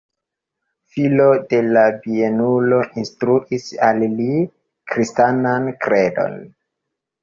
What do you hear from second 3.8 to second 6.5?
al li kristanan kredon.